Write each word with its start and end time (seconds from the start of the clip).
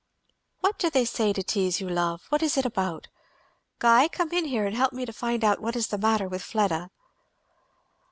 "What 0.61 0.79
do 0.79 0.89
they 0.89 1.05
say 1.05 1.31
to 1.31 1.43
tease 1.43 1.79
you, 1.79 1.87
love? 1.87 2.23
what 2.29 2.41
is 2.41 2.57
it 2.57 2.65
about? 2.65 3.07
Guy, 3.77 4.07
come 4.07 4.31
in 4.31 4.45
here 4.45 4.65
and 4.65 4.75
help 4.75 4.93
me 4.93 5.05
to 5.05 5.13
find 5.13 5.43
out 5.43 5.61
what 5.61 5.75
is 5.75 5.89
the 5.89 5.99
matter 5.99 6.27
with 6.27 6.41
Fleda." 6.41 6.89